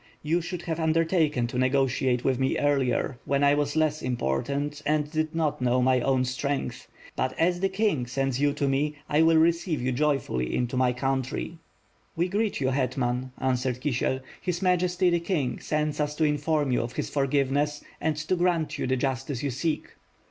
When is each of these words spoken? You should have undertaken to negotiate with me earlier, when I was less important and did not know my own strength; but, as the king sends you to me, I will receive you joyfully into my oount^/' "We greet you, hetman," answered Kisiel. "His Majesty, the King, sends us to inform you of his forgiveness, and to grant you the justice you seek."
You 0.23 0.41
should 0.41 0.63
have 0.63 0.79
undertaken 0.79 1.45
to 1.45 1.59
negotiate 1.59 2.23
with 2.23 2.39
me 2.39 2.57
earlier, 2.57 3.19
when 3.25 3.43
I 3.43 3.53
was 3.53 3.75
less 3.75 4.01
important 4.01 4.81
and 4.83 5.11
did 5.11 5.35
not 5.35 5.61
know 5.61 5.79
my 5.79 5.99
own 6.01 6.25
strength; 6.25 6.87
but, 7.15 7.37
as 7.37 7.59
the 7.59 7.69
king 7.69 8.07
sends 8.07 8.41
you 8.41 8.51
to 8.53 8.67
me, 8.67 8.95
I 9.07 9.21
will 9.21 9.37
receive 9.37 9.79
you 9.79 9.91
joyfully 9.91 10.55
into 10.55 10.75
my 10.75 10.91
oount^/' 10.91 11.57
"We 12.15 12.27
greet 12.29 12.59
you, 12.59 12.69
hetman," 12.69 13.31
answered 13.37 13.79
Kisiel. 13.79 14.21
"His 14.41 14.63
Majesty, 14.63 15.11
the 15.11 15.19
King, 15.19 15.59
sends 15.59 15.99
us 15.99 16.15
to 16.15 16.23
inform 16.23 16.71
you 16.71 16.81
of 16.81 16.93
his 16.93 17.11
forgiveness, 17.11 17.83
and 18.01 18.15
to 18.17 18.35
grant 18.35 18.79
you 18.79 18.87
the 18.87 18.97
justice 18.97 19.43
you 19.43 19.51
seek." 19.51 19.89